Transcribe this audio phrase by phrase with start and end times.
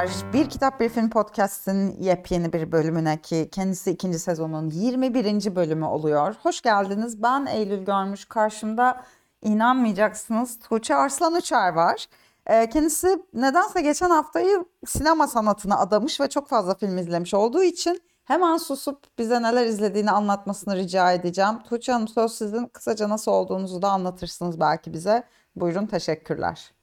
[0.00, 0.32] Merhabalar.
[0.32, 5.56] Bir Kitap Bir Film Podcast'in yepyeni bir bölümüne ki kendisi ikinci sezonun 21.
[5.56, 6.34] bölümü oluyor.
[6.42, 7.22] Hoş geldiniz.
[7.22, 8.24] Ben Eylül Görmüş.
[8.24, 9.04] Karşımda
[9.42, 12.06] inanmayacaksınız Tuğçe Arslan Uçar var.
[12.46, 18.02] Ee, kendisi nedense geçen haftayı sinema sanatına adamış ve çok fazla film izlemiş olduğu için
[18.24, 21.62] hemen susup bize neler izlediğini anlatmasını rica edeceğim.
[21.68, 22.66] Tuğçe Hanım söz sizin.
[22.66, 25.24] Kısaca nasıl olduğunuzu da anlatırsınız belki bize.
[25.56, 26.79] Buyurun teşekkürler.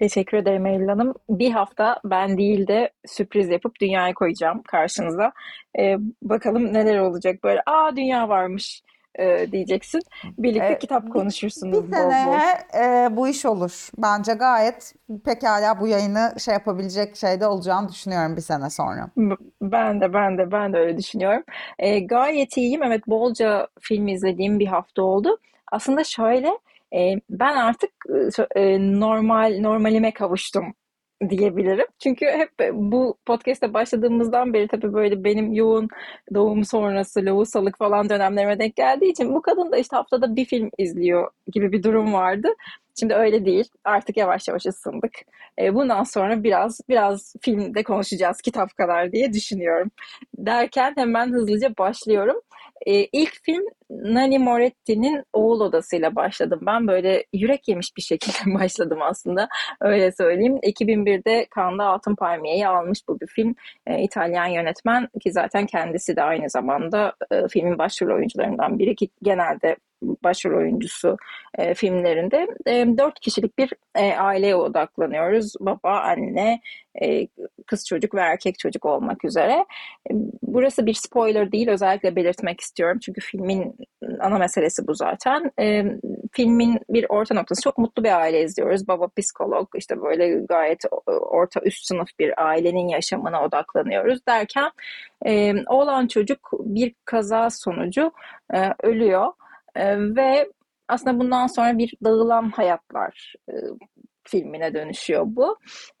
[0.00, 1.14] Teşekkür ederim Eylül Hanım.
[1.30, 5.32] Bir hafta ben değil de sürpriz yapıp dünyaya koyacağım karşınıza.
[5.78, 7.62] Ee, bakalım neler olacak böyle.
[7.66, 8.82] Aa dünya varmış
[9.18, 10.00] e, diyeceksin.
[10.38, 12.10] Birlikte Ee, kitap konuşursunuz Bir bol bol.
[12.10, 12.58] seneye
[13.06, 13.88] e, bu iş olur.
[13.98, 19.10] Bence gayet pekala bu yayını şey yapabilecek şeyde olacağını düşünüyorum bir sene sonra.
[19.62, 21.42] Ben de ben de ben de öyle düşünüyorum.
[21.78, 22.82] Ee, gayet iyiyim.
[22.82, 25.38] Evet bolca film izlediğim bir hafta oldu.
[25.72, 26.50] Aslında şöyle
[26.94, 27.90] e, ben artık
[28.56, 30.74] e, e, normal normalime kavuştum
[31.28, 31.86] diyebilirim.
[31.98, 35.88] Çünkü hep bu podcast'e başladığımızdan beri tabii böyle benim yoğun
[36.34, 40.70] doğum sonrası lohusalık falan dönemlerime denk geldiği için bu kadın da işte haftada bir film
[40.78, 42.48] izliyor gibi bir durum vardı.
[43.00, 43.68] Şimdi öyle değil.
[43.84, 45.12] Artık yavaş yavaş ısındık.
[45.58, 49.90] E, bundan sonra biraz biraz filmde konuşacağız kitap kadar diye düşünüyorum.
[50.38, 52.40] Derken hemen hızlıca başlıyorum.
[52.86, 56.60] E, ilk film Nanni Moretti'nin Oğul Odası'yla başladım.
[56.62, 59.48] Ben böyle yürek yemiş bir şekilde başladım aslında.
[59.80, 60.56] Öyle söyleyeyim.
[60.56, 63.54] 2001'de Cannes'da Altın Palmiye'yi almış bu bir film.
[63.86, 69.08] E, İtalyan yönetmen ki zaten kendisi de aynı zamanda e, filmin başrol oyuncularından biri ki
[69.22, 71.16] genelde başrol oyuncusu
[71.58, 72.46] e, filmlerinde.
[72.66, 75.54] E, dört kişilik bir e, aileye odaklanıyoruz.
[75.60, 76.60] Baba, anne,
[77.02, 77.26] e,
[77.66, 79.66] kız çocuk ve erkek çocuk olmak üzere.
[80.10, 82.98] E, Burası bir spoiler değil, özellikle belirtmek istiyorum.
[82.98, 83.76] Çünkü filmin
[84.20, 85.50] ana meselesi bu zaten.
[85.60, 85.84] E,
[86.32, 87.62] filmin bir orta noktası.
[87.62, 88.88] Çok mutlu bir aile izliyoruz.
[88.88, 94.70] Baba psikolog, işte böyle gayet orta üst sınıf bir ailenin yaşamına odaklanıyoruz derken
[95.26, 98.12] e, oğlan çocuk bir kaza sonucu
[98.54, 99.32] e, ölüyor.
[100.16, 100.48] Ve
[100.88, 103.34] aslında bundan sonra bir dağılan hayatlar
[104.30, 105.56] filmine dönüşüyor bu.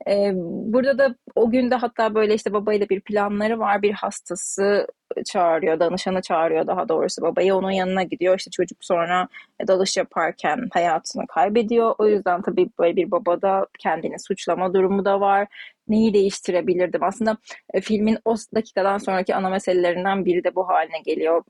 [0.08, 0.32] E,
[0.72, 3.82] burada da o günde hatta böyle işte babayla bir planları var.
[3.82, 4.86] Bir hastası
[5.26, 7.54] çağırıyor, danışanı çağırıyor daha doğrusu babayı.
[7.54, 8.38] Onun yanına gidiyor.
[8.38, 9.28] İşte çocuk sonra
[9.68, 11.94] dalış yaparken hayatını kaybediyor.
[11.98, 15.48] O yüzden tabii böyle bir babada kendini suçlama durumu da var.
[15.88, 17.02] Neyi değiştirebilirdim?
[17.02, 17.36] Aslında
[17.74, 21.42] e, filmin o dakikadan sonraki ana meselelerinden biri de bu haline geliyor.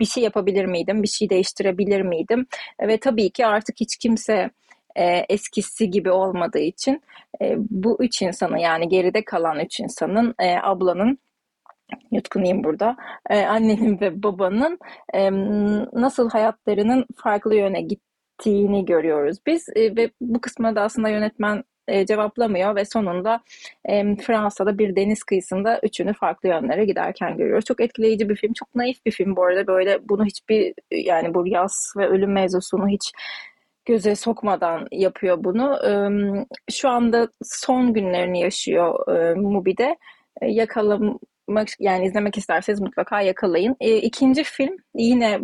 [0.00, 1.02] Bir şey yapabilir miydim?
[1.02, 2.46] Bir şey değiştirebilir miydim?
[2.78, 4.50] E, Ve tabii ki artık hiç kimse
[4.96, 7.02] e, eskisi gibi olmadığı için
[7.42, 11.18] e, bu üç insanı yani geride kalan üç insanın e, ablanın
[12.10, 12.96] yutkunayım burada.
[13.30, 14.78] E, annenin ve babanın
[15.14, 15.30] e,
[16.00, 22.06] nasıl hayatlarının farklı yöne gittiğini görüyoruz biz E, ve bu kısmı da aslında yönetmen e,
[22.06, 23.40] cevaplamıyor ve sonunda
[23.84, 27.64] e, Fransa'da bir deniz kıyısında üçünü farklı yönlere giderken görüyoruz.
[27.64, 31.46] Çok etkileyici bir film, çok naif bir film bu arada böyle bunu hiçbir yani bu
[31.46, 33.12] yaz ve ölüm mevzusunu hiç
[33.84, 35.78] göze sokmadan yapıyor bunu.
[36.70, 39.06] Şu anda son günlerini yaşıyor
[39.36, 39.96] Mubi'de.
[40.40, 43.76] E, yakalamak yani izlemek isterseniz mutlaka yakalayın.
[43.80, 45.40] E, ikinci film yine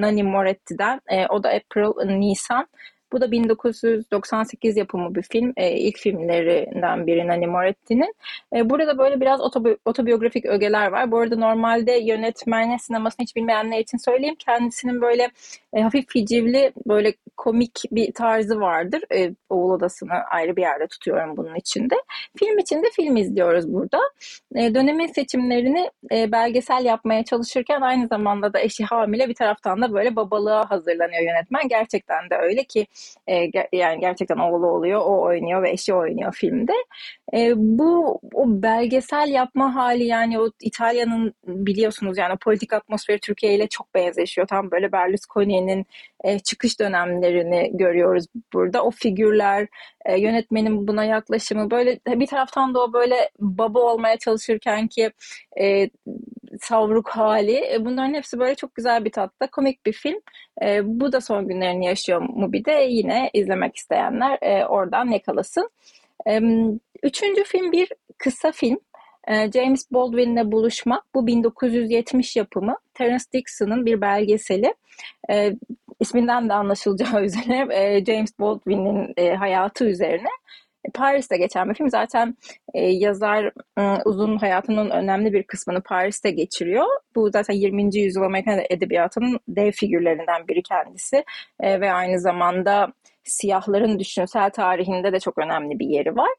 [0.00, 1.00] Nanni Moretti'den.
[1.30, 2.66] O da April Nisan.
[3.12, 5.52] Bu da 1998 yapımı bir film.
[5.56, 8.14] E, ilk filmlerinden biri Nanni Moretti'nin.
[8.56, 11.10] E, burada böyle biraz otobi- otobiyografik ögeler var.
[11.10, 14.36] Bu arada normalde yönetmenle sinemasını hiç bilmeyenler için söyleyeyim.
[14.38, 15.30] Kendisinin böyle
[15.72, 19.02] e, hafif hicivli böyle komik bir tarzı vardır.
[19.14, 21.94] E, Oğul Odası'nı ayrı bir yerde tutuyorum bunun içinde.
[22.38, 23.98] Film içinde film izliyoruz burada.
[24.54, 29.92] E, dönemin seçimlerini e, belgesel yapmaya çalışırken aynı zamanda da eşi hamile bir taraftan da
[29.92, 31.68] böyle babalığa hazırlanıyor yönetmen.
[31.68, 32.86] Gerçekten de öyle ki
[33.26, 36.72] e, ge- yani gerçekten oğlu oluyor, o oynuyor ve eşi oynuyor filmde.
[37.34, 43.68] E, bu o belgesel yapma hali yani o İtalya'nın biliyorsunuz yani politik atmosferi Türkiye ile
[43.68, 44.46] çok benzeşiyor.
[44.46, 45.86] Tam böyle Berlusconi'nin
[46.24, 48.84] e, çıkış dönemlerini görüyoruz burada.
[48.84, 49.68] O figürler,
[50.04, 55.10] e, yönetmenin buna yaklaşımı böyle bir taraftan da o böyle baba olmaya çalışırken ki
[55.60, 55.90] e,
[56.60, 57.74] savruk hali.
[57.74, 59.46] E, bunların hepsi böyle çok güzel bir tatta.
[59.46, 60.20] Komik bir film.
[60.62, 62.86] E, bu da son günlerini yaşıyor Mubi'de.
[62.90, 65.70] Yine izlemek isteyenler e, oradan yakalasın.
[66.28, 66.40] E,
[67.02, 67.88] üçüncü film bir
[68.18, 68.78] kısa film.
[69.28, 71.14] E, James Baldwin'le buluşmak.
[71.14, 72.76] Bu 1970 yapımı.
[72.94, 74.74] Terence Dixon'ın bir belgeseli.
[75.30, 75.52] E,
[76.00, 80.28] isminden de anlaşılacağı üzere e, James Baldwin'in e, hayatı üzerine.
[80.94, 81.90] Paris'te geçen bir film.
[81.90, 82.36] Zaten
[82.74, 86.86] e, yazar e, uzun hayatının önemli bir kısmını Paris'te geçiriyor.
[87.14, 87.96] Bu zaten 20.
[87.96, 91.24] yüzyıl Amerikan edebiyatının dev figürlerinden biri kendisi.
[91.60, 92.92] E, ve aynı zamanda
[93.26, 96.30] siyahların düşünsel tarihinde de çok önemli bir yeri var.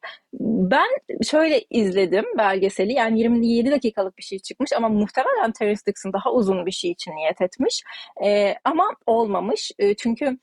[0.41, 0.87] Ben
[1.23, 6.65] şöyle izledim belgeseli yani 27 dakikalık bir şey çıkmış ama muhtemelen Terence Dixon daha uzun
[6.65, 7.83] bir şey için niyet etmiş
[8.25, 10.37] e, ama olmamış e, çünkü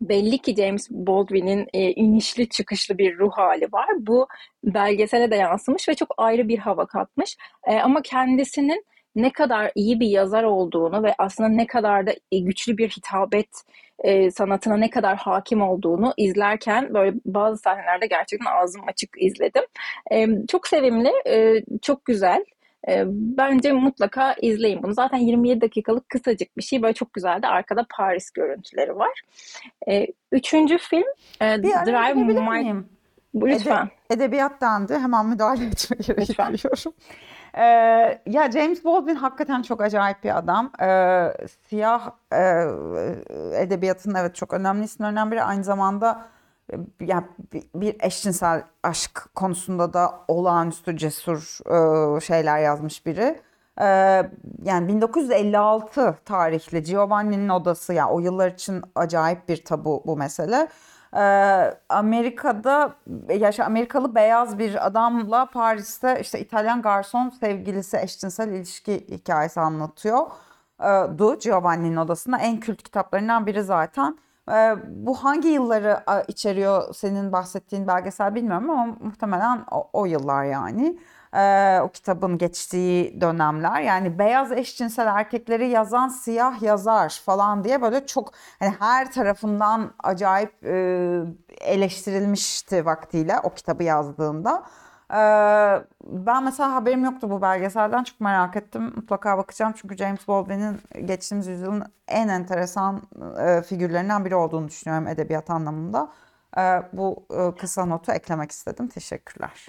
[0.00, 3.88] belli ki James Baldwin'in e, inişli çıkışlı bir ruh hali var.
[3.98, 4.28] Bu
[4.64, 7.36] belgesele de yansımış ve çok ayrı bir hava katmış.
[7.66, 8.84] E, ama kendisinin
[9.16, 13.48] ne kadar iyi bir yazar olduğunu ve aslında ne kadar da güçlü bir hitabet
[14.04, 19.64] e, sanatına ne kadar hakim olduğunu izlerken böyle bazı sahnelerde gerçekten ağzım açık izledim.
[20.12, 22.44] E, çok sevimli, e, çok güzel.
[22.88, 24.94] E, bence mutlaka izleyin bunu.
[24.94, 26.82] Zaten 27 dakikalık kısacık bir şey.
[26.82, 29.22] Böyle çok güzel de arkada Paris görüntüleri var.
[29.88, 31.06] E, üçüncü film
[31.42, 32.62] e, Bir Drive My...
[32.62, 32.88] miyim?
[33.34, 33.88] Lütfen.
[34.10, 34.98] Ede- edebiyat dendi.
[34.98, 36.52] Hemen müdahale Lütfen.
[36.52, 36.92] gidiyorum.
[37.54, 37.62] Ee,
[38.26, 40.72] ya James Baldwin hakikaten çok acayip bir adam.
[40.82, 41.32] Ee,
[41.68, 42.38] siyah e,
[43.62, 45.42] edebiyatın evet çok önemli isimlerinden biri.
[45.42, 46.24] Aynı zamanda
[46.72, 47.24] e, ya
[47.74, 53.40] bir, eşcinsel aşk konusunda da olağanüstü cesur e, şeyler yazmış biri.
[53.80, 54.30] Ee,
[54.64, 60.68] yani 1956 tarihli Giovanni'nin Odası ya o yıllar için acayip bir tabu bu mesele.
[61.14, 61.20] Ee,
[61.88, 62.94] Amerika'da
[63.28, 70.26] yaşa Amerikalı beyaz bir adamla Paris'te işte İtalyan garson sevgilisi eşcinsel ilişki hikayesi anlatıyor.
[71.18, 74.18] Du Giovanni'nin odasında en kült kitaplarından biri zaten.
[74.88, 80.98] Bu hangi yılları içeriyor senin bahsettiğin belgesel bilmiyorum ama muhtemelen o, o yıllar yani.
[81.82, 88.32] O kitabın geçtiği dönemler yani beyaz eşcinsel erkekleri yazan siyah yazar falan diye böyle çok
[88.58, 90.64] hani her tarafından acayip
[91.60, 94.62] eleştirilmişti vaktiyle o kitabı yazdığında.
[95.12, 98.92] Ee, ben mesela haberim yoktu bu belgeselden çok merak ettim.
[98.96, 103.02] Mutlaka bakacağım çünkü James Baldwin'in geçtiğimiz yüzyılın en enteresan
[103.40, 106.08] e, figürlerinden biri olduğunu düşünüyorum edebiyat anlamında.
[106.58, 108.88] Ee, bu e, kısa notu eklemek istedim.
[108.88, 109.66] Teşekkürler.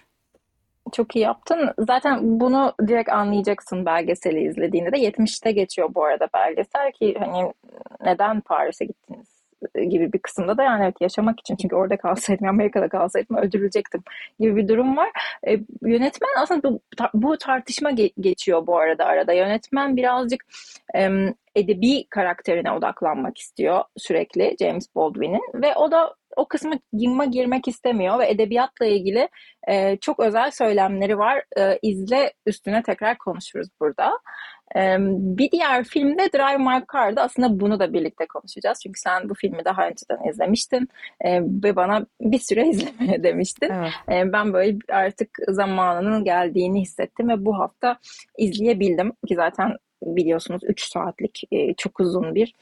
[0.92, 1.74] Çok iyi yaptın.
[1.80, 4.98] Zaten bunu direkt anlayacaksın belgeseli izlediğinde de.
[4.98, 7.54] 70'te geçiyor bu arada belgesel ki hani
[8.02, 9.39] neden Paris'e gittiniz
[9.90, 14.04] gibi bir kısımda da yani evet yaşamak için çünkü orada kalsaydım Amerika'da kalsaydım öldürülecektim
[14.40, 15.10] gibi bir durum var.
[15.48, 15.52] E,
[15.82, 16.82] yönetmen aslında bu,
[17.14, 19.34] bu tartışma ge- geçiyor bu arada arada.
[19.34, 20.46] Yönetmen birazcık
[20.96, 21.10] e,
[21.56, 28.20] edebi karakterine odaklanmak istiyor sürekli James Baldwin'in ve o da o kısmı girme girmek istemiyor
[28.20, 29.30] ve edebiyatla ilgili
[29.68, 31.44] e, çok özel söylemleri var.
[31.58, 34.20] E, izle üstüne tekrar konuşuruz burada.
[34.76, 38.80] E, bir diğer filmde Drive My Car'da aslında bunu da birlikte konuşacağız.
[38.84, 40.88] Çünkü sen bu filmi daha önceden izlemiştin
[41.22, 43.70] e, ve bana bir süre izlemeye demiştin.
[43.70, 43.92] Evet.
[44.12, 47.98] E, ben böyle artık zamanının geldiğini hissettim ve bu hafta
[48.38, 52.56] izleyebildim ki zaten biliyorsunuz 3 saatlik e, çok uzun bir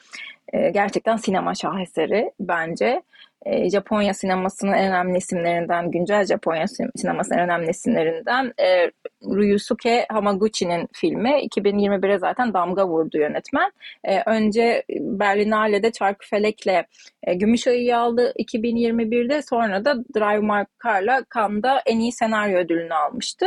[0.54, 3.01] e, gerçekten sinema şaheseri bence.
[3.45, 8.92] E, Japonya sinemasının en önemli isimlerinden, güncel Japonya sinemasının en önemli isimlerinden e,
[9.24, 13.72] Ryusuke Hamaguchi'nin filmi 2021'e zaten damga vurdu yönetmen.
[14.04, 16.86] E, önce Berlinale'de Çarkıfelek'le
[17.24, 23.46] e, Gümüşayı'yı aldı 2021'de sonra da Drive My Car'la Cannes'da en iyi senaryo ödülünü almıştı.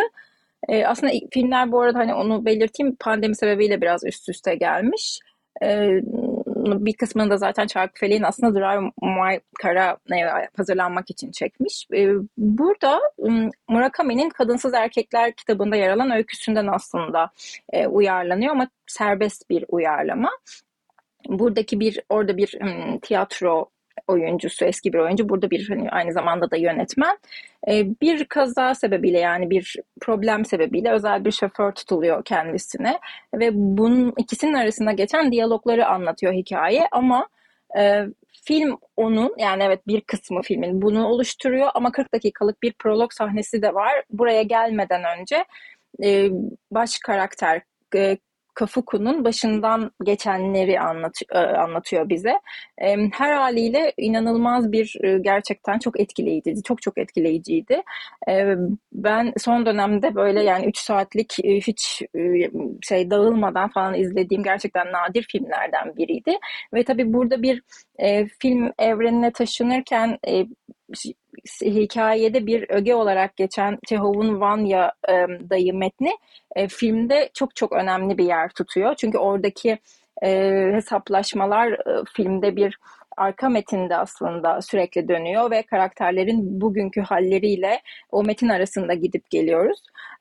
[0.68, 5.20] E, aslında filmler bu arada hani onu belirteyim pandemi sebebiyle biraz üst üste gelmiş.
[5.62, 5.88] E,
[6.56, 9.96] bir kısmını da zaten Çarkıfelek'in aslında Drive My Car'a
[10.56, 11.86] hazırlanmak için çekmiş.
[11.94, 13.00] E, burada
[13.68, 17.30] Murakami'nin Kadınsız Erkekler kitabında yer alan öyküsünden aslında
[17.72, 20.30] e, uyarlanıyor ama serbest bir uyarlama.
[21.28, 22.58] Buradaki bir orada bir
[23.02, 23.70] tiyatro
[24.08, 25.28] oyuncusu, eski bir oyuncu.
[25.28, 27.18] Burada bir hani aynı zamanda da yönetmen.
[27.68, 32.98] Ee, bir kaza sebebiyle yani bir problem sebebiyle özel bir şoför tutuluyor kendisine
[33.34, 37.28] ve bunun ikisinin arasında geçen diyalogları anlatıyor hikaye ama
[37.78, 38.06] e,
[38.44, 43.62] film onun yani evet bir kısmı filmin bunu oluşturuyor ama 40 dakikalık bir prolog sahnesi
[43.62, 44.02] de var.
[44.10, 45.44] Buraya gelmeden önce
[46.04, 46.28] e,
[46.70, 47.62] baş karakter
[47.94, 48.16] e,
[48.60, 52.40] Kafuku'nun başından geçenleri anlat, anlatıyor bize.
[53.12, 56.62] Her haliyle inanılmaz bir gerçekten çok etkileyiciydi.
[56.62, 57.82] Çok çok etkileyiciydi.
[58.92, 62.02] Ben son dönemde böyle yani 3 saatlik hiç
[62.82, 66.38] şey dağılmadan falan izlediğim gerçekten nadir filmlerden biriydi.
[66.74, 67.62] Ve tabii burada bir
[68.40, 70.18] film evrenine taşınırken
[71.62, 75.12] hikayede bir öge olarak geçen Çehov'un Vanya e,
[75.50, 76.10] dayı metni
[76.56, 78.94] e, filmde çok çok önemli bir yer tutuyor.
[78.94, 79.78] Çünkü oradaki
[80.22, 80.30] e,
[80.72, 82.78] hesaplaşmalar e, filmde bir
[83.16, 87.80] arka metinde aslında sürekli dönüyor ve karakterlerin bugünkü halleriyle
[88.10, 89.78] o metin arasında gidip geliyoruz.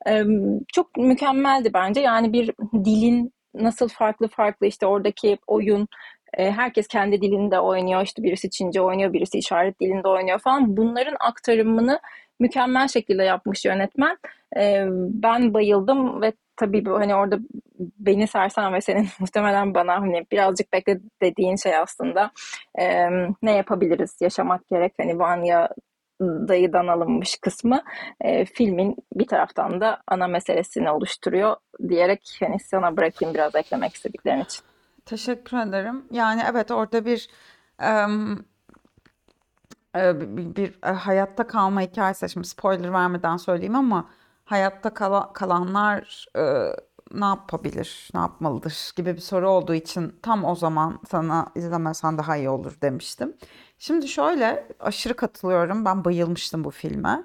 [0.08, 0.22] E,
[0.72, 2.00] çok mükemmeldi bence.
[2.00, 2.52] Yani bir
[2.84, 5.88] dilin nasıl farklı farklı işte oradaki oyun
[6.38, 8.02] E, herkes kendi dilinde oynuyor.
[8.02, 10.76] İşte birisi Çince oynuyor, birisi işaret dilinde oynuyor falan.
[10.76, 12.00] Bunların aktarımını
[12.40, 14.18] mükemmel şekilde yapmış yönetmen.
[14.56, 14.84] E,
[15.22, 17.38] ben bayıldım ve tabii hani orada
[17.78, 22.30] beni sarsan ve senin muhtemelen bana hani birazcık bekle dediğin şey aslında
[23.42, 25.68] ne yapabiliriz yaşamak gerek hani Vanya
[26.20, 27.82] dayıdan alınmış kısmı
[28.20, 31.56] e, filmin bir taraftan da ana meselesini oluşturuyor
[31.88, 34.69] diyerek hani sana bırakayım biraz eklemek istediklerin için.
[35.10, 36.04] Teşekkür ederim.
[36.10, 37.28] Yani evet orada bir
[39.96, 42.28] e, bir, bir, e, hayatta kalma hikayesi.
[42.28, 44.10] Şimdi spoiler vermeden söyleyeyim ama
[44.44, 46.42] hayatta kala- kalanlar e,
[47.14, 52.36] ne yapabilir, ne yapmalıdır gibi bir soru olduğu için tam o zaman sana izlemesen daha
[52.36, 53.36] iyi olur demiştim.
[53.78, 55.84] Şimdi şöyle aşırı katılıyorum.
[55.84, 57.24] Ben bayılmıştım bu filme.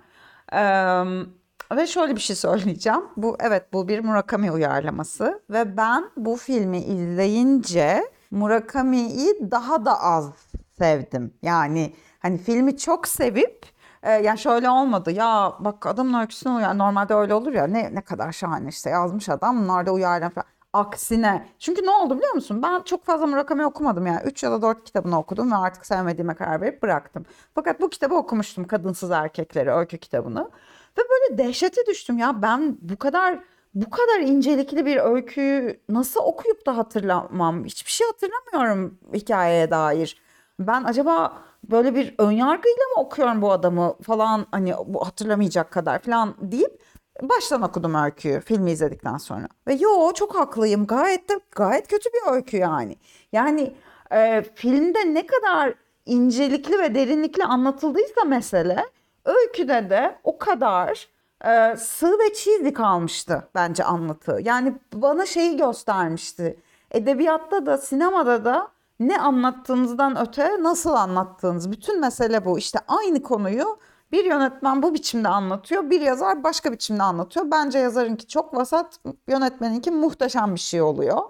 [0.51, 1.27] Em,
[1.71, 3.01] ve şöyle bir şey söyleyeceğim.
[3.17, 10.31] Bu evet bu bir Murakami uyarlaması ve ben bu filmi izleyince Murakami'yi daha da az
[10.77, 11.33] sevdim.
[11.41, 13.65] Yani hani filmi çok sevip
[14.03, 16.77] e, yani şöyle olmadı ya bak adamın öyküsüne uyar.
[16.77, 20.45] Normalde öyle olur ya ne ne kadar şahane işte yazmış adam bunlar da uyarlar falan.
[20.73, 21.47] Aksine.
[21.59, 22.63] Çünkü ne oldu biliyor musun?
[22.63, 24.21] Ben çok fazla Murakami okumadım yani.
[24.25, 27.25] 3 ya da 4 kitabını okudum ve artık sevmediğime karar verip bıraktım.
[27.55, 28.67] Fakat bu kitabı okumuştum.
[28.67, 30.49] Kadınsız Erkekleri öykü kitabını.
[30.97, 33.39] Ve böyle dehşete düştüm ya ben bu kadar
[33.75, 37.65] bu kadar incelikli bir öyküyü nasıl okuyup da hatırlamam?
[37.65, 40.21] Hiçbir şey hatırlamıyorum hikayeye dair.
[40.59, 41.37] Ben acaba
[41.71, 46.81] böyle bir önyargıyla mı okuyorum bu adamı falan hani bu hatırlamayacak kadar falan deyip
[47.21, 49.47] baştan okudum öyküyü filmi izledikten sonra.
[49.67, 52.97] Ve yo çok haklıyım gayet de gayet kötü bir öykü yani.
[53.31, 53.75] Yani
[54.11, 55.73] e, filmde ne kadar
[56.05, 58.85] incelikli ve derinlikli anlatıldıysa mesele
[59.25, 61.07] öyküde de o kadar
[61.45, 64.39] e, sığ ve cheesy kalmıştı bence anlatı.
[64.43, 66.59] Yani bana şeyi göstermişti.
[66.91, 68.67] Edebiyatta da sinemada da
[68.99, 71.71] ne anlattığınızdan öte nasıl anlattığınız.
[71.71, 72.57] Bütün mesele bu.
[72.57, 73.77] İşte aynı konuyu
[74.11, 77.51] bir yönetmen bu biçimde anlatıyor, bir yazar başka biçimde anlatıyor.
[77.51, 81.21] Bence yazarınki çok vasat, yönetmeninki muhteşem bir şey oluyor.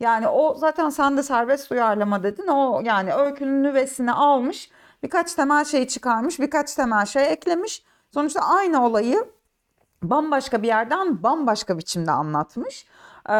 [0.00, 2.46] Yani o zaten sen de serbest uyarlama dedin.
[2.46, 4.70] O yani öykünün nüvesini almış,
[5.02, 7.82] birkaç temel şey çıkarmış, birkaç temel şey eklemiş.
[8.14, 9.24] Sonuçta aynı olayı
[10.02, 12.86] bambaşka bir yerden bambaşka biçimde anlatmış.
[13.28, 13.32] Ee,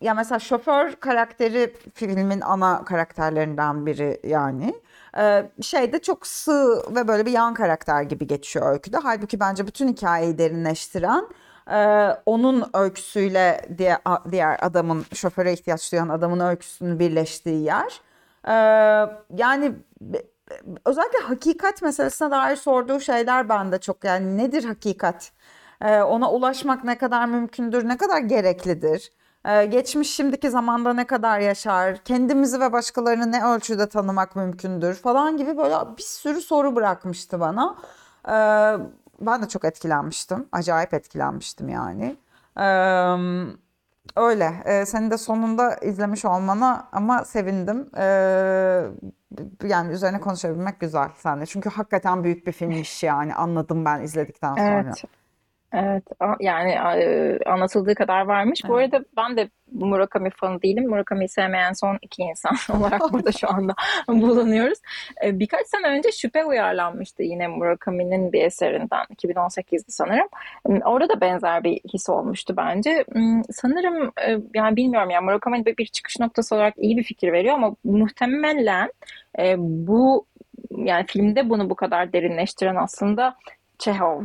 [0.00, 4.74] ya mesela şoför karakteri filmin ana karakterlerinden biri yani.
[5.18, 8.96] Ee, şeyde çok sığ ve böyle bir yan karakter gibi geçiyor öyküde.
[9.02, 11.24] Halbuki bence bütün hikayeyi derinleştiren
[11.70, 13.98] e, onun öyküsüyle diğer,
[14.30, 18.00] diğer adamın şoföre ihtiyaç duyan adamın öyküsünün birleştiği yer.
[18.48, 18.52] Ee,
[19.36, 19.72] yani
[20.84, 25.32] özellikle hakikat meselesine dair sorduğu şeyler bende çok yani nedir hakikat?
[25.82, 29.12] Ee, ona ulaşmak ne kadar mümkündür, ne kadar gereklidir?
[29.44, 31.96] Ee, geçmiş şimdiki zamanda ne kadar yaşar?
[31.96, 37.76] Kendimizi ve başkalarını ne ölçüde tanımak mümkündür falan gibi böyle bir sürü soru bırakmıştı bana.
[38.28, 38.32] Ee,
[39.20, 40.48] ben de çok etkilenmiştim.
[40.52, 42.16] Acayip etkilenmiştim yani.
[42.58, 43.16] Ee,
[44.16, 44.62] öyle.
[44.64, 47.90] Ee, senin de sonunda izlemiş olmana ama sevindim.
[47.96, 48.02] Ee,
[49.64, 51.46] yani üzerine konuşabilmek güzel seninle.
[51.46, 53.34] Çünkü hakikaten büyük bir filmmiş yani.
[53.34, 54.84] Anladım ben izledikten sonra.
[54.86, 55.04] Evet.
[55.72, 56.04] Evet,
[56.40, 56.80] yani
[57.46, 58.62] anlatıldığı kadar varmış.
[58.68, 58.94] Bu Evet.
[58.94, 60.88] arada ben de Murakami fanı değilim.
[60.88, 63.74] Murakami'yi sevmeyen son iki insan olarak burada şu anda
[64.08, 64.78] bulunuyoruz.
[65.24, 69.04] E, Birkaç sene önce Şüphe uyarlanmıştı yine Murakami'nin bir eserinden.
[69.16, 70.28] 2018'di sanırım.
[70.84, 73.04] Orada da benzer bir his olmuştu bence.
[73.52, 77.76] Sanırım e, yani bilmiyorum yani Murakami bir çıkış noktası olarak iyi bir fikir veriyor ama
[77.84, 78.92] muhtemelen
[79.38, 80.26] e, bu
[80.76, 83.36] yani filmde bunu bu kadar derinleştiren aslında
[83.78, 84.22] Çehov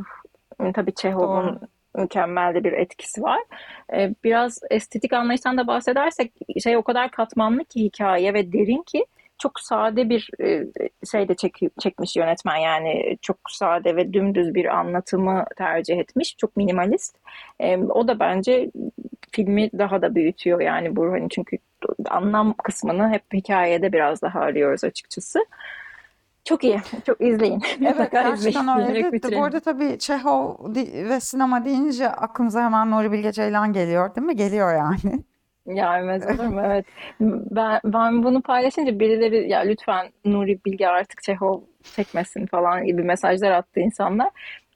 [0.73, 1.59] Tabii Çehov'un Doğru.
[2.03, 3.39] mükemmel de bir etkisi var.
[3.93, 6.33] Ee, biraz estetik anlayıştan da bahsedersek
[6.63, 9.05] şey o kadar katmanlı ki hikaye ve derin ki
[9.37, 10.63] çok sade bir e,
[11.11, 16.37] şey de çek, çekmiş yönetmen yani çok sade ve dümdüz bir anlatımı tercih etmiş.
[16.37, 17.17] Çok minimalist.
[17.59, 18.71] Ee, o da bence
[19.31, 21.57] filmi daha da büyütüyor yani bu hani çünkü
[22.09, 25.45] anlam kısmını hep hikayede biraz daha arıyoruz açıkçası.
[26.45, 26.79] Çok iyi.
[27.05, 27.61] Çok izleyin.
[27.81, 28.93] Evet gerçekten öyle.
[28.93, 30.55] diyerek De- Bu arada tabii Çehov
[31.09, 34.35] ve sinema deyince aklımıza hemen Nuri Bilge Ceylan geliyor değil mi?
[34.35, 35.23] Geliyor yani.
[35.75, 36.61] Gelmez olur mu?
[36.65, 36.85] Evet.
[37.21, 41.61] Ben, ben bunu paylaşınca birileri ya lütfen Nuri Bilge artık Çehov
[41.95, 44.29] çekmesin falan gibi mesajlar attı insanlar.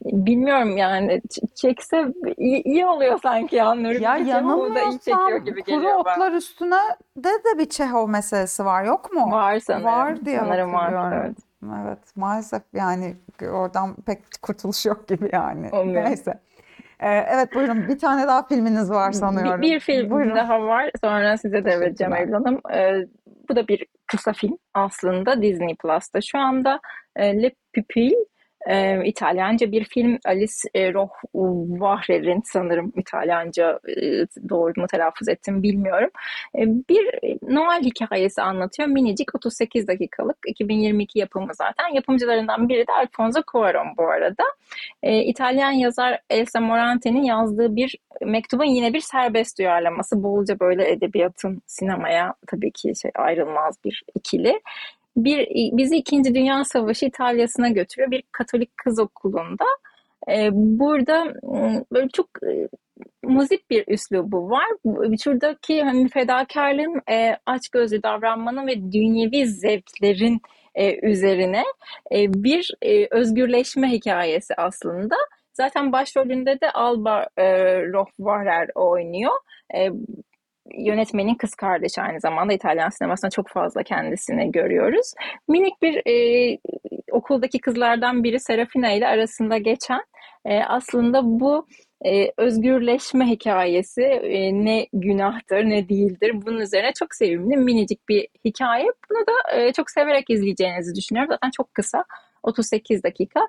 [0.06, 1.22] Bilmiyorum yani
[1.56, 2.06] çekse
[2.38, 6.06] iyi, iyi oluyor sanki ya Nuri Ya Bilge Çehov'u da iyi çekiyor gibi Kuru geliyor
[6.06, 6.14] bana.
[6.14, 6.80] Otlar Üstüne
[7.18, 9.32] de de bir Çehov meselesi var yok mu?
[9.32, 9.86] Var sanırım.
[9.86, 11.14] Var diye Sanırım var.
[11.14, 11.49] Evet.
[11.64, 15.70] Evet maalesef yani oradan pek kurtuluş yok gibi yani.
[15.72, 16.10] Umuyorum.
[16.10, 16.40] Neyse.
[17.00, 19.62] Ee, evet buyurun bir tane daha filminiz var Bir, sanıyorum.
[19.62, 20.36] bir film Buyurun.
[20.36, 20.92] daha var.
[21.04, 22.14] Sonra size devredeceğim.
[22.16, 22.62] Eylül Hanım.
[22.74, 22.94] Ee,
[23.50, 26.22] bu da bir kısa film aslında Disney Plus'ta.
[26.22, 26.80] Şu anda
[27.16, 28.16] e, Le Pupille
[28.68, 34.02] e, İtalyanca bir film Alice e, Rohrwacher'in sanırım İtalyanca e,
[34.50, 36.10] doğru mu telaffuz ettim bilmiyorum.
[36.56, 37.10] E, bir
[37.42, 38.90] Noel hikayesi anlatıyor.
[38.90, 41.94] Minicik 38 dakikalık 2022 yapımı zaten.
[41.94, 44.44] Yapımcılarından biri de Alfonso Cuarón bu arada.
[45.04, 50.24] E, İtalyan yazar Elsa Morante'nin yazdığı bir mektubun yine bir serbest uyarlaması.
[50.24, 54.62] Bolca böyle edebiyatın sinemaya tabii ki şey ayrılmaz bir ikili
[55.18, 55.48] bir
[55.78, 59.66] bizi İkinci Dünya Savaşı İtalya'sına götürüyor bir Katolik kız okulunda.
[60.30, 62.70] Ee, burada ıı, böyle çok ıı,
[63.24, 64.68] muzip bir üslubu var.
[65.24, 70.42] Şuradaki hani fedakarlığın, e, açgözlü davranmanın ve dünyevi zevklerin
[70.76, 71.64] e, üzerine
[72.12, 75.16] e, bir e, özgürleşme hikayesi aslında.
[75.54, 77.46] Zaten başrolünde de Alba e,
[77.84, 79.34] Rohwarer oynuyor.
[79.76, 79.90] E,
[80.78, 85.14] yönetmenin kız kardeşi aynı zamanda İtalyan sinemasında çok fazla kendisini görüyoruz.
[85.48, 86.58] Minik bir e,
[87.12, 90.02] okuldaki kızlardan biri Serafina ile arasında geçen
[90.46, 91.68] e, aslında bu
[92.06, 98.86] e, özgürleşme hikayesi e, ne günahtır ne değildir bunun üzerine çok sevimli minicik bir hikaye.
[99.10, 101.32] Bunu da e, çok severek izleyeceğinizi düşünüyorum.
[101.34, 102.04] Zaten çok kısa
[102.44, 103.40] 38 dakika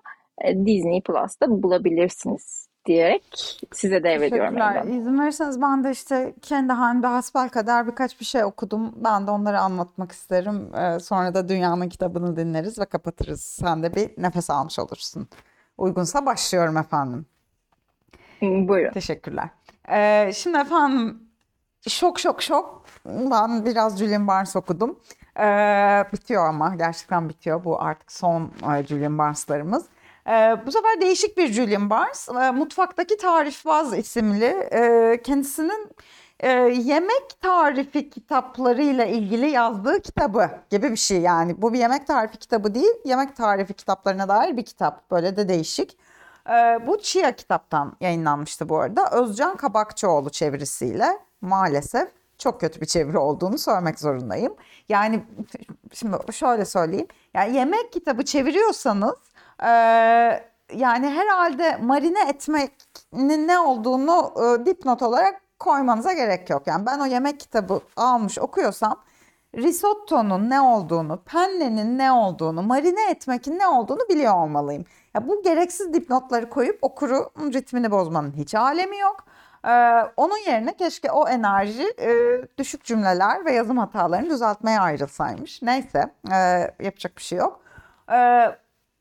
[0.45, 4.55] e, Disney Plus'ta bulabilirsiniz diyerek size devrediyorum.
[4.55, 4.85] Teşekkürler.
[4.85, 8.93] İzin verirseniz ben de işte kendi halimde hasbelkader birkaç bir şey okudum.
[8.97, 10.75] Ben de onları anlatmak isterim.
[10.75, 13.41] Ee, sonra da dünyanın kitabını dinleriz ve kapatırız.
[13.41, 15.29] Sen de bir nefes almış olursun.
[15.79, 17.27] Uygunsa başlıyorum efendim.
[18.43, 18.93] Buyurun.
[18.93, 19.49] Teşekkürler.
[19.91, 21.23] Ee, şimdi efendim
[21.89, 22.85] şok şok şok.
[23.07, 24.99] Ben biraz Julian Barnes okudum.
[25.41, 27.65] Ee, bitiyor ama gerçekten bitiyor.
[27.65, 29.85] Bu artık son e, Julian Barnes'larımız.
[30.27, 32.29] Ee, bu sefer değişik bir Julian Barnes.
[32.29, 35.88] Ee, Mutfaktaki Tarifbaz isimli e, kendisinin
[36.40, 41.62] e, yemek tarifi kitaplarıyla ilgili yazdığı kitabı gibi bir şey yani.
[41.62, 45.11] Bu bir yemek tarifi kitabı değil, yemek tarifi kitaplarına dair bir kitap.
[45.11, 45.97] Böyle de değişik.
[46.49, 49.11] Ee, bu Chia kitaptan yayınlanmıştı bu arada.
[49.11, 54.55] Özcan Kabakçıoğlu çevirisiyle maalesef çok kötü bir çeviri olduğunu söylemek zorundayım.
[54.88, 55.25] Yani
[55.92, 57.07] şimdi şöyle söyleyeyim.
[57.35, 59.14] Yani yemek kitabı çeviriyorsanız
[59.62, 59.70] e,
[60.75, 66.66] yani herhalde marine etmenin ne olduğunu e, dipnot olarak koymanıza gerek yok.
[66.66, 68.96] Yani ben o yemek kitabı almış okuyorsam
[69.55, 74.85] risottonun ne olduğunu, pennenin ne olduğunu, marine etmekin ne olduğunu biliyor olmalıyım.
[75.14, 79.25] Ya bu gereksiz dipnotları koyup okuru ritmini bozmanın hiç alemi yok.
[79.64, 79.70] Ee,
[80.16, 82.09] onun yerine keşke o enerji e,
[82.59, 85.62] düşük cümleler ve yazım hatalarını düzeltmeye ayrılsaymış.
[85.62, 86.37] Neyse e,
[86.85, 87.61] yapacak bir şey yok.
[88.12, 88.46] E,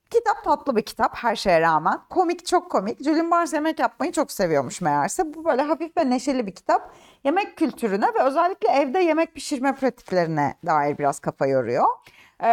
[0.09, 1.99] kitap tatlı bir kitap her şeye rağmen.
[2.09, 3.03] Komik çok komik.
[3.03, 5.33] Julian Barnes yemek yapmayı çok seviyormuş meğerse.
[5.33, 6.93] Bu böyle hafif ve neşeli bir kitap.
[7.23, 11.85] Yemek kültürüne ve özellikle evde yemek pişirme pratiklerine dair biraz kafa yoruyor.
[12.43, 12.47] Ee,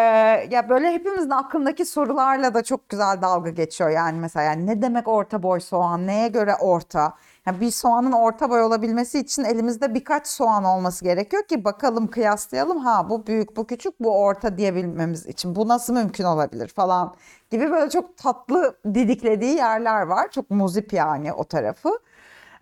[0.51, 3.90] ya böyle hepimizin aklındaki sorularla da çok güzel dalga geçiyor.
[3.90, 6.07] Yani mesela yani ne demek orta boy soğan?
[6.07, 7.14] Neye göre orta?
[7.46, 12.79] Yani bir soğanın orta boy olabilmesi için elimizde birkaç soğan olması gerekiyor ki bakalım kıyaslayalım.
[12.79, 17.14] Ha bu büyük, bu küçük, bu orta diyebilmemiz için bu nasıl mümkün olabilir falan
[17.51, 20.31] gibi böyle çok tatlı didiklediği yerler var.
[20.31, 21.99] Çok muzip yani o tarafı.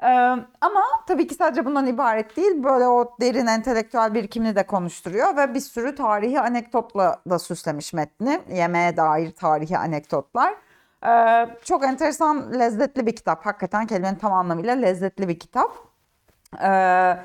[0.04, 0.08] Ee,
[0.60, 2.64] ama tabii ki sadece bundan ibaret değil.
[2.64, 8.40] Böyle o derin entelektüel birikimini de konuşturuyor ve bir sürü tarihi anekdotla da süslemiş metni.
[8.52, 10.54] Yemeğe dair tarihi anekdotlar.
[11.06, 13.46] Ee, çok enteresan, lezzetli bir kitap.
[13.46, 15.70] Hakikaten kelimenin tam anlamıyla lezzetli bir kitap.
[16.62, 17.16] Ee,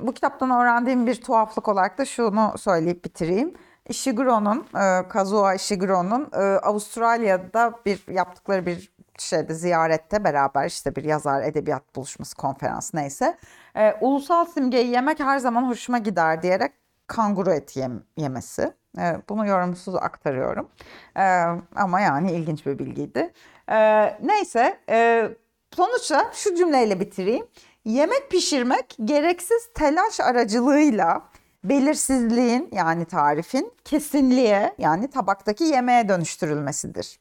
[0.00, 3.54] bu kitaptan öğrendiğim bir tuhaflık olarak da şunu söyleyip bitireyim.
[3.88, 11.42] Ishiguro'nun, e, Kazuo Ishiguro'nun e, Avustralya'da bir yaptıkları bir şeyde ziyarette beraber işte bir yazar
[11.42, 13.36] edebiyat buluşması konferans neyse.
[13.76, 16.72] E, ulusal simgeyi yemek her zaman hoşuma gider diyerek
[17.06, 18.72] kanguru eti yem, yemesi.
[18.98, 20.68] E, bunu yorumsuz aktarıyorum.
[21.16, 21.44] E,
[21.76, 23.32] ama yani ilginç bir bilgiydi.
[23.68, 23.78] E,
[24.22, 25.28] neyse e,
[25.76, 27.46] sonuçta şu cümleyle bitireyim.
[27.84, 31.22] Yemek pişirmek gereksiz telaş aracılığıyla
[31.64, 37.20] belirsizliğin yani tarifin kesinliğe yani tabaktaki yemeğe dönüştürülmesidir.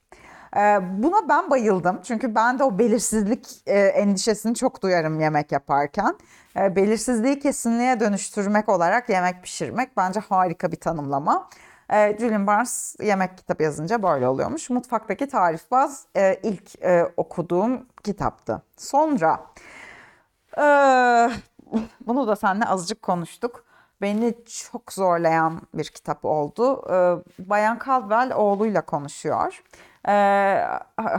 [0.57, 6.15] Ee, buna ben bayıldım çünkü ben de o belirsizlik e, endişesini çok duyarım yemek yaparken.
[6.57, 11.49] Ee, belirsizliği kesinliğe dönüştürmek olarak yemek pişirmek bence harika bir tanımlama.
[11.93, 14.69] Ee, Julian Barnes yemek kitabı yazınca böyle oluyormuş.
[14.69, 18.62] Mutfaktaki tarifbaz e, ilk e, okuduğum kitaptı.
[18.77, 19.45] Sonra
[20.57, 20.63] e,
[22.07, 23.65] bunu da seninle azıcık konuştuk
[24.01, 24.33] beni
[24.71, 26.83] çok zorlayan bir kitap oldu.
[27.39, 29.63] Bayan Caldwell oğluyla konuşuyor.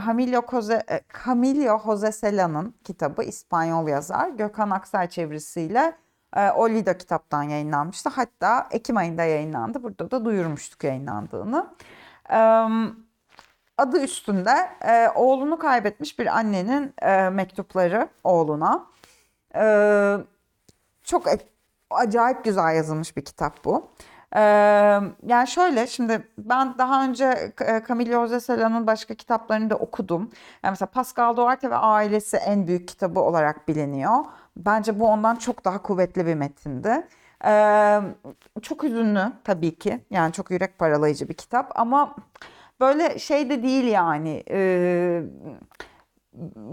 [0.05, 0.83] Camilo Jose,
[1.25, 5.93] Camilo Jose Cela'nın kitabı İspanyol yazar Gökhan Aksay çevirisiyle
[6.35, 8.09] E, o Lido kitaptan yayınlanmıştı.
[8.09, 9.83] Hatta Ekim ayında yayınlandı.
[9.83, 11.67] Burada da duyurmuştuk yayınlandığını.
[12.29, 12.37] E,
[13.77, 18.85] adı üstünde e, oğlunu kaybetmiş bir annenin e, mektupları oğluna.
[19.55, 19.63] E,
[21.03, 21.47] çok e-
[21.91, 23.89] acayip güzel yazılmış bir kitap bu.
[25.27, 30.21] Yani şöyle şimdi ben daha önce e, Camille José Sala'nın başka kitaplarını da okudum.
[30.63, 34.15] Yani mesela Pascal Duarte ve ailesi en büyük kitabı olarak biliniyor.
[34.57, 37.07] Bence bu ondan çok daha kuvvetli bir metindi.
[38.61, 40.05] Çok hüzünlü tabii ki.
[40.09, 42.15] Yani çok yürek paralayıcı bir kitap ama
[42.79, 44.43] böyle şey de değil yani.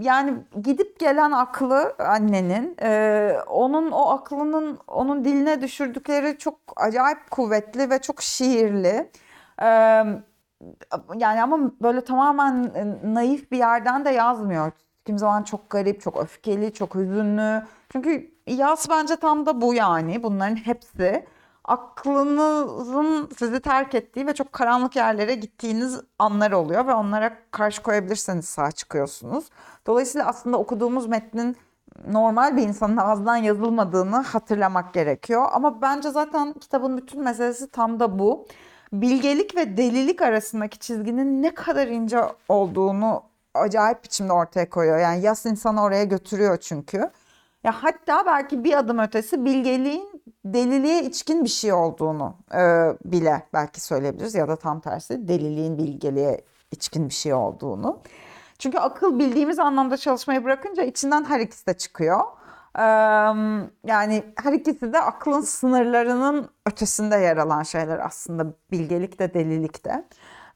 [0.01, 7.89] Yani gidip gelen aklı annenin, e, onun o aklının onun diline düşürdükleri çok acayip kuvvetli
[7.89, 9.11] ve çok şiirli.
[9.61, 9.65] E,
[11.15, 12.71] yani ama böyle tamamen
[13.03, 14.71] naif bir yerden de yazmıyor.
[15.05, 17.63] Kim zaman çok garip, çok öfkeli, çok hüzünlü.
[17.91, 20.23] Çünkü yaz bence tam da bu yani.
[20.23, 21.25] Bunların hepsi
[21.69, 28.45] aklınızın sizi terk ettiği ve çok karanlık yerlere gittiğiniz anlar oluyor ve onlara karşı koyabilirseniz
[28.45, 29.49] sağ çıkıyorsunuz.
[29.87, 31.57] Dolayısıyla aslında okuduğumuz metnin
[32.07, 35.47] normal bir insanın ağzından yazılmadığını hatırlamak gerekiyor.
[35.51, 38.45] Ama bence zaten kitabın bütün meselesi tam da bu.
[38.93, 44.99] Bilgelik ve delilik arasındaki çizginin ne kadar ince olduğunu acayip biçimde ortaya koyuyor.
[44.99, 47.09] Yani yas insanı oraya götürüyor çünkü.
[47.63, 52.59] Ya hatta belki bir adım ötesi bilgeliğin deliliğe içkin bir şey olduğunu e,
[53.05, 56.41] bile belki söyleyebiliriz ya da tam tersi deliliğin bilgeliğe
[56.71, 57.99] içkin bir şey olduğunu.
[58.59, 62.21] Çünkü akıl bildiğimiz anlamda çalışmayı bırakınca içinden her ikisi de çıkıyor.
[62.77, 62.81] Ee,
[63.87, 70.05] yani her ikisi de aklın sınırlarının ötesinde yer alan şeyler aslında bilgelik de delilik de.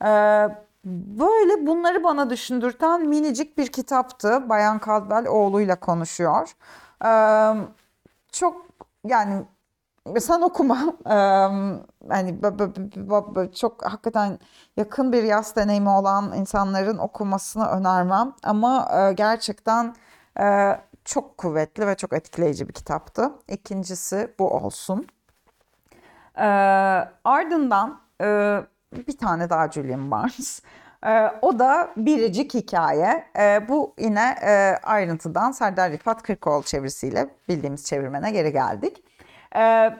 [0.05, 0.47] Ee,
[0.85, 4.49] böyle bunları bana düşündürten minicik bir kitaptı.
[4.49, 6.51] Bayan Caldwell oğluyla konuşuyor.
[8.31, 8.65] Çok
[9.07, 9.45] yani
[10.19, 10.93] sen okuma.
[12.09, 12.41] Hani
[13.55, 14.39] çok hakikaten
[14.77, 18.33] yakın bir yaz deneyimi olan insanların okumasını önermem.
[18.43, 19.95] Ama e, gerçekten
[20.39, 23.31] e, çok kuvvetli ve çok etkileyici bir kitaptı.
[23.47, 25.07] İkincisi bu olsun.
[27.23, 28.59] Ardından e,
[29.07, 30.61] bir tane daha Julian Barnes.
[31.05, 33.25] Ee, o da biricik hikaye.
[33.39, 39.03] Ee, bu yine e, ayrıntıdan Serdar Rifat Kırkoğlu çevirisiyle bildiğimiz çevirmene geri geldik.
[39.55, 39.93] Ee,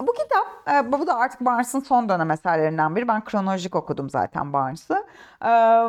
[0.00, 3.08] bu kitap, e, bu da artık Barnes'ın son dönem eserlerinden biri.
[3.08, 5.06] Ben kronolojik okudum zaten Barnes'ı.
[5.44, 5.88] Ee,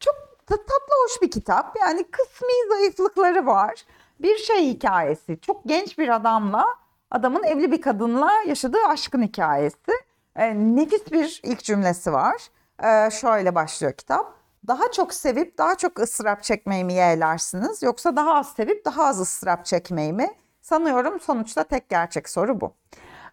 [0.00, 0.14] çok
[0.46, 1.76] tatlı hoş bir kitap.
[1.80, 3.84] Yani kısmi zayıflıkları var.
[4.20, 5.40] Bir şey hikayesi.
[5.40, 6.66] Çok genç bir adamla,
[7.10, 9.92] adamın evli bir kadınla yaşadığı aşkın hikayesi.
[10.36, 12.48] Ee, nefis bir ilk cümlesi var.
[12.84, 14.34] Ee, şöyle başlıyor kitap.
[14.66, 19.20] Daha çok sevip daha çok ıstırap çekmeyi mi yeğlersiniz yoksa daha az sevip daha az
[19.20, 20.30] ıstırap çekmeyi mi?
[20.62, 22.74] Sanıyorum sonuçta tek gerçek soru bu.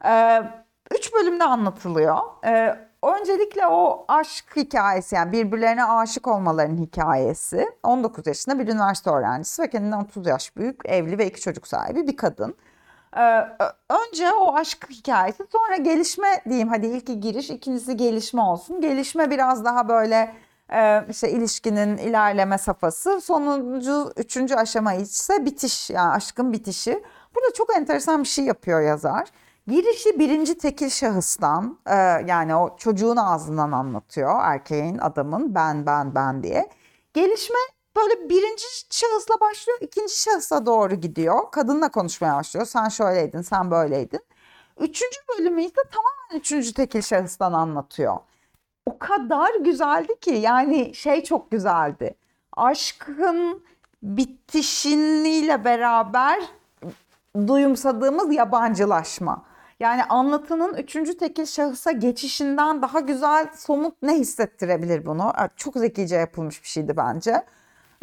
[0.05, 0.43] Ee,
[0.91, 2.17] üç bölümde anlatılıyor.
[2.45, 7.65] Ee, öncelikle o aşk hikayesi yani birbirlerine aşık olmaların hikayesi.
[7.83, 12.07] 19 yaşında bir üniversite öğrencisi ve kendinden 30 yaş büyük evli ve iki çocuk sahibi
[12.07, 12.55] bir kadın.
[13.17, 13.47] Ee,
[13.89, 18.81] önce o aşk hikayesi sonra gelişme diyeyim hadi ilki giriş ikincisi gelişme olsun.
[18.81, 20.35] Gelişme biraz daha böyle
[20.73, 27.03] e, işte ilişkinin ilerleme safhası sonuncu üçüncü aşama ise bitiş yani aşkın bitişi.
[27.35, 29.27] Burada çok enteresan bir şey yapıyor yazar.
[29.67, 36.43] Girişi birinci tekil şahıstan e, yani o çocuğun ağzından anlatıyor erkeğin adamın ben ben ben
[36.43, 36.69] diye.
[37.13, 37.57] Gelişme
[37.95, 41.51] böyle birinci şahısla başlıyor ikinci şahısa doğru gidiyor.
[41.51, 44.21] Kadınla konuşmaya başlıyor sen şöyleydin sen böyleydin.
[44.79, 48.17] Üçüncü bölümü ise tamamen üçüncü tekil şahıstan anlatıyor.
[48.85, 52.15] O kadar güzeldi ki yani şey çok güzeldi.
[52.53, 53.63] Aşkın
[54.03, 56.43] bitişiniyle beraber
[57.47, 59.45] duyumsadığımız yabancılaşma.
[59.79, 65.33] Yani anlatının üçüncü tekil şahısa geçişinden daha güzel somut ne hissettirebilir bunu?
[65.55, 67.43] Çok zekice yapılmış bir şeydi bence.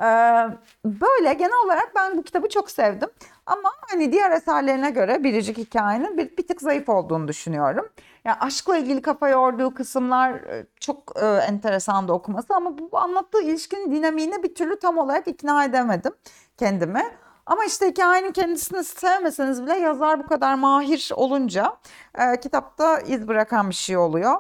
[0.03, 0.49] Ee,
[0.85, 3.09] böyle genel olarak ben bu kitabı çok sevdim.
[3.47, 7.89] Ama hani diğer eserlerine göre Biricik Hikayenin bir, bir tık zayıf olduğunu düşünüyorum.
[8.25, 13.43] Yani aşkla ilgili kafa yorduğu kısımlar e, çok e, enteresan da okuması ama bu anlattığı
[13.43, 16.13] ilişkinin dinamiğine bir türlü tam olarak ikna edemedim
[16.59, 17.03] kendimi.
[17.47, 21.77] Ama işte hikayenin kendisini sevmeseniz bile yazar bu kadar mahir olunca
[22.19, 24.35] e, kitapta iz bırakan bir şey oluyor.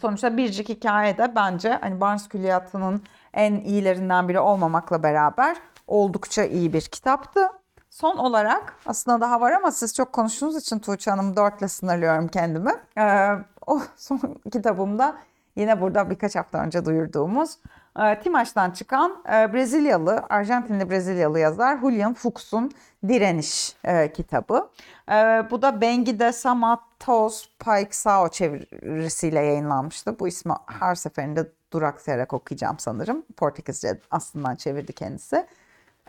[0.00, 3.02] Sonuçta biricik hikaye de bence hani Barnes Külliyatı'nın
[3.36, 7.48] en iyilerinden biri olmamakla beraber oldukça iyi bir kitaptı.
[7.90, 12.72] Son olarak aslında daha var ama siz çok konuştuğunuz için Tuğçe Hanım dörtle sınırlıyorum kendimi.
[12.98, 13.30] Ee,
[13.66, 14.20] o son
[14.52, 15.16] kitabımda
[15.56, 17.58] yine burada birkaç hafta önce duyurduğumuz
[17.98, 22.70] E, Timaş'tan çıkan e, Brezilyalı, Arjantinli Brezilyalı yazar Julian Fuchs'un
[23.08, 24.70] Direniş e, kitabı.
[25.10, 25.14] E,
[25.50, 30.18] bu da Bengi de Samatos Paixao çevirisiyle yayınlanmıştı.
[30.18, 33.22] Bu ismi her seferinde duraksayarak okuyacağım sanırım.
[33.36, 35.46] Portekizce aslından çevirdi kendisi.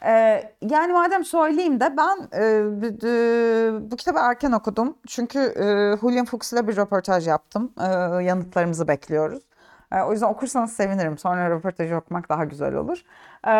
[0.05, 4.97] Ee, yani madem söyleyeyim de ben e, bu, bu kitabı erken okudum.
[5.07, 5.63] Çünkü e,
[6.01, 7.73] Julian Fuchs ile bir röportaj yaptım.
[7.79, 7.85] E,
[8.23, 9.43] yanıtlarımızı bekliyoruz.
[9.91, 11.17] E, o yüzden okursanız sevinirim.
[11.17, 13.03] Sonra röportajı okumak daha güzel olur.
[13.47, 13.53] E,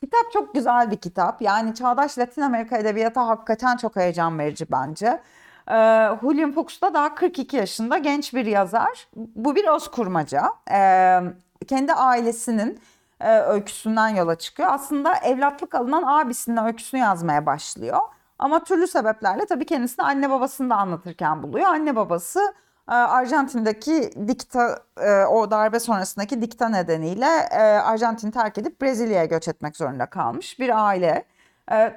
[0.00, 1.42] kitap çok güzel bir kitap.
[1.42, 5.20] Yani çağdaş Latin Amerika edebiyatı hakikaten çok heyecan verici bence.
[5.68, 5.74] E,
[6.22, 9.08] Julian Fuchs da daha 42 yaşında genç bir yazar.
[9.16, 10.52] Bu bir kurmaca.
[10.70, 11.20] E,
[11.68, 12.80] kendi ailesinin
[13.20, 14.68] e, öyküsünden yola çıkıyor.
[14.72, 17.98] Aslında evlatlık alınan abisinin öyküsünü yazmaya başlıyor.
[18.38, 21.66] Ama türlü sebeplerle tabii kendisini anne babasını da anlatırken buluyor.
[21.66, 22.40] Anne babası
[22.88, 29.48] e, Arjantin'deki dikta e, o darbe sonrasındaki dikta nedeniyle e, Arjantin'i terk edip Brezilya'ya göç
[29.48, 31.24] etmek zorunda kalmış bir aile.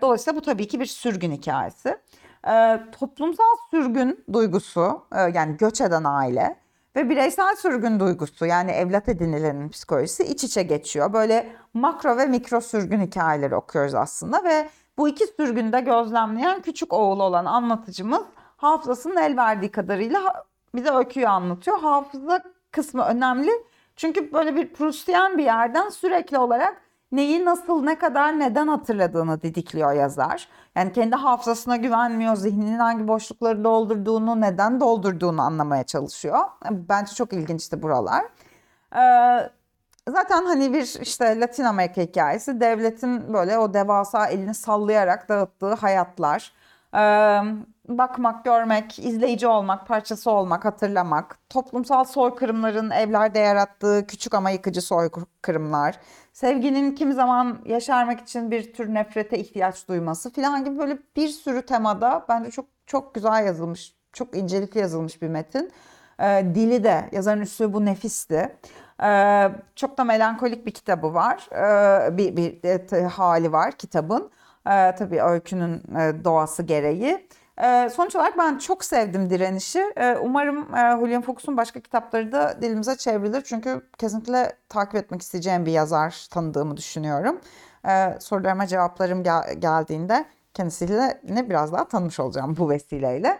[0.01, 1.97] Dolayısıyla bu tabii ki bir sürgün hikayesi.
[2.47, 6.56] E, toplumsal sürgün duygusu e, yani göç eden aile
[6.95, 11.13] ve bireysel sürgün duygusu yani evlat edinilenin psikolojisi iç içe geçiyor.
[11.13, 17.23] Böyle makro ve mikro sürgün hikayeleri okuyoruz aslında ve bu iki sürgünde gözlemleyen küçük oğlu
[17.23, 18.23] olan anlatıcımız
[18.58, 20.45] hafızasının el verdiği kadarıyla
[20.76, 21.80] bize öyküyü anlatıyor.
[21.80, 23.52] Hafıza kısmı önemli
[23.95, 29.93] çünkü böyle bir Proustiyen bir yerden sürekli olarak neyi nasıl ne kadar neden hatırladığını didikliyor
[29.93, 30.50] yazar.
[30.78, 36.40] Yani kendi hafızasına güvenmiyor, zihninin hangi boşlukları doldurduğunu, neden doldurduğunu anlamaya çalışıyor.
[36.72, 38.26] Bence çok ilginçti buralar.
[38.96, 39.50] Ee,
[40.10, 46.54] zaten hani bir işte Latin Amerika hikayesi devletin böyle o devasa elini sallayarak dağıttığı hayatlar.
[46.94, 47.42] Ee,
[47.88, 56.00] bakmak, görmek, izleyici olmak, parçası olmak, hatırlamak, toplumsal soykırımların evlerde yarattığı küçük ama yıkıcı soykırımlar,
[56.34, 61.62] sevginin kim zaman yaşarmak için bir tür nefrete ihtiyaç duyması falan gibi böyle bir sürü
[61.62, 65.71] temada bence çok çok güzel yazılmış, çok incelikli yazılmış bir metin.
[66.19, 68.56] Ee, dili de, yazarın üslubu nefisti.
[69.04, 74.32] Ee, çok da melankolik bir kitabı var, ee, bir, bir e, hali var kitabın.
[74.69, 77.28] Ee, tabii öykünün e, doğası gereği.
[77.63, 79.93] Ee, sonuç olarak ben çok sevdim Direniş'i.
[79.98, 83.41] Ee, umarım e, Julian Fuchs'un başka kitapları da dilimize çevrilir.
[83.41, 87.39] Çünkü kesinlikle takip etmek isteyeceğim bir yazar tanıdığımı düşünüyorum.
[87.88, 93.39] Ee, sorularıma cevaplarım gel- geldiğinde kendisiyle ne biraz daha tanımış olacağım bu vesileyle.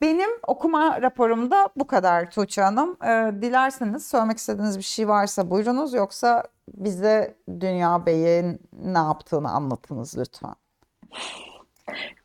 [0.00, 2.96] Benim okuma raporumda bu kadar Tuğçe Hanım.
[3.42, 6.42] Dilerseniz söylemek istediğiniz bir şey varsa buyurunuz yoksa
[6.74, 10.54] bize Dünya Bey'in ne yaptığını anlatınız lütfen.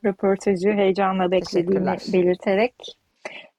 [0.05, 1.99] Röportajı heyecanla Teşekkürler.
[2.13, 2.75] belirterek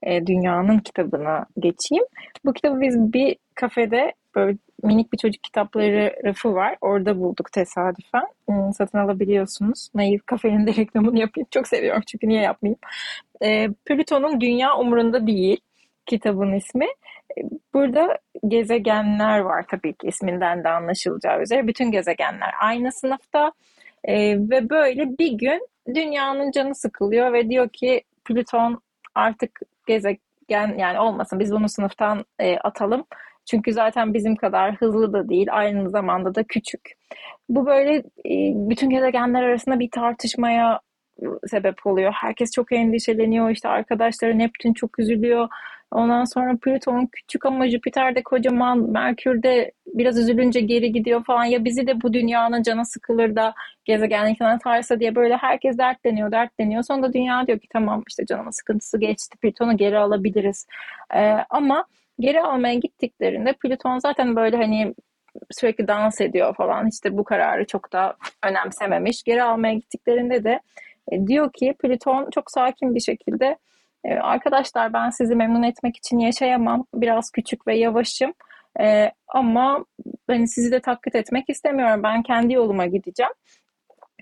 [0.03, 2.05] e, Dünya'nın kitabına geçeyim.
[2.45, 6.77] Bu kitabı biz bir kafede böyle minik bir çocuk kitapları rafı var.
[6.81, 8.25] Orada bulduk tesadüfen.
[8.49, 9.89] Hmm, Satın alabiliyorsunuz.
[9.95, 11.47] Naif kafenin de reklamını yapayım.
[11.51, 12.79] Çok seviyorum çünkü niye yapmayayım.
[13.43, 15.61] E, Plüton'un Dünya Umurunda Değil
[16.07, 16.85] kitabın ismi.
[17.39, 17.43] E,
[17.75, 21.67] Burada gezegenler var tabii ki isminden de anlaşılacağı üzere.
[21.67, 23.53] Bütün gezegenler aynı sınıfta.
[24.05, 28.81] E, ve böyle bir gün dünyanın canı sıkılıyor ve diyor ki Plüton
[29.15, 33.05] artık gezegen yani olmasın biz bunu sınıftan e, atalım.
[33.51, 36.93] Çünkü zaten bizim kadar hızlı da değil, aynı zamanda da küçük.
[37.49, 40.81] Bu böyle e, bütün gezegenler arasında bir tartışmaya
[41.23, 42.13] e, sebep oluyor.
[42.13, 43.51] Herkes çok endişeleniyor.
[43.51, 45.49] İşte arkadaşları Neptün çok üzülüyor.
[45.91, 51.45] Ondan sonra Plüton küçük ama Jüpiter de kocaman, Merkür de biraz üzülünce geri gidiyor falan.
[51.45, 56.83] Ya bizi de bu dünyanın canı sıkılır da gezegenlikten atarsa diye böyle herkes dertleniyor, dertleniyor.
[56.83, 60.67] Sonunda dünya diyor ki tamam işte canımın sıkıntısı geçti, Plüton'u geri alabiliriz.
[61.15, 61.85] Ee, ama
[62.21, 64.95] geri almaya gittiklerinde Plüton zaten böyle hani
[65.51, 66.89] sürekli dans ediyor falan.
[66.89, 69.23] İşte bu kararı çok da önemsememiş.
[69.23, 70.61] Geri almaya gittiklerinde de
[71.13, 73.57] e, diyor ki Plüton çok sakin bir şekilde
[74.05, 76.87] e, arkadaşlar ben sizi memnun etmek için yaşayamam.
[76.95, 78.33] Biraz küçük ve yavaşım.
[78.81, 79.85] E, ama
[80.27, 82.03] hani sizi de taklit etmek istemiyorum.
[82.03, 83.33] Ben kendi yoluma gideceğim.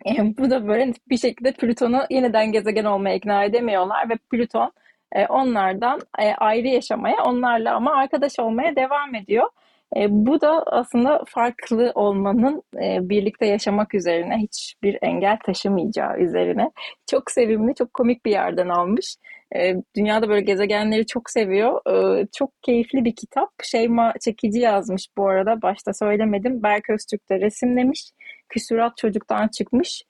[0.07, 4.73] E, bu da böyle bir şekilde Plüton'u yeniden gezegen olmaya ikna edemiyorlar ve Plüton
[5.13, 9.49] e, onlardan e, ayrı yaşamaya, onlarla ama arkadaş olmaya devam ediyor.
[9.97, 16.71] E, bu da aslında farklı olmanın e, birlikte yaşamak üzerine hiçbir engel taşımayacağı üzerine
[17.11, 19.17] çok sevimli, çok komik bir yerden almış.
[19.57, 21.81] E, dünyada böyle gezegenleri çok seviyor.
[22.23, 23.49] E, çok keyifli bir kitap.
[23.63, 25.63] Şeyma Çekici yazmış bu arada.
[25.63, 26.63] Başta söylemedim.
[26.63, 28.11] Berk Öztürk de resimlemiş.
[28.49, 30.03] Küsurat çocuktan çıkmış.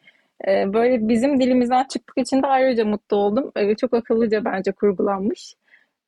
[0.48, 3.52] E, böyle bizim dilimizden çıktık için de ayrıca mutlu oldum.
[3.56, 5.54] E, çok akıllıca bence kurgulanmış.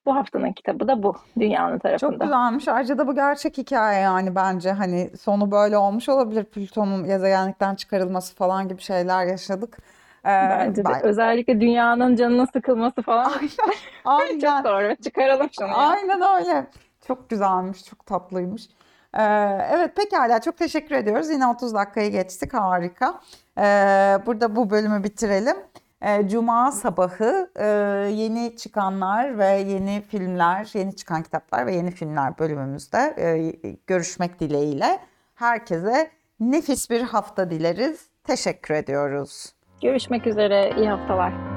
[0.07, 1.17] Bu haftanın kitabı da bu.
[1.41, 2.25] Dünyanın Çok tarafında.
[2.25, 2.69] güzelmiş.
[2.69, 6.45] Ayrıca da bu gerçek hikaye yani bence hani sonu böyle olmuş olabilir.
[6.45, 9.79] Plüton'un gezegenlikten çıkarılması falan gibi şeyler yaşadık.
[10.25, 10.89] Ee, Bence de.
[10.89, 13.33] ben- Özellikle dünyanın canının sıkılması falan.
[13.57, 14.65] Çok Aynen.
[14.65, 14.97] doğru.
[14.97, 15.75] Çıkaralım şunu ya.
[15.75, 16.67] Aynen öyle.
[17.07, 18.69] Çok güzelmiş, çok tatlıymış.
[19.15, 19.23] Ee,
[19.71, 21.31] evet pekala çok teşekkür ediyoruz.
[21.31, 23.21] Yine 30 dakikayı geçtik harika.
[23.59, 23.63] Ee,
[24.27, 25.57] burada bu bölümü bitirelim.
[26.03, 27.67] Ee, Cuma sabahı e,
[28.13, 33.53] yeni çıkanlar ve yeni filmler, yeni çıkan kitaplar ve yeni filmler bölümümüzde e,
[33.87, 34.99] görüşmek dileğiyle.
[35.35, 36.11] Herkese
[36.41, 38.01] nefis bir hafta dileriz.
[38.25, 39.53] Teşekkür ediyoruz.
[39.83, 40.73] Görüşmek üzere.
[40.79, 41.54] İyi haftalar.